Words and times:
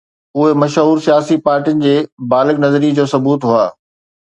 اهي 0.37 0.53
منشور 0.61 1.01
سياسي 1.07 1.37
پارٽين 1.49 1.85
جي 1.85 1.93
بالغ 2.33 2.65
نظري 2.67 2.93
جو 3.03 3.09
ثبوت 3.15 3.49
هئا. 3.53 3.71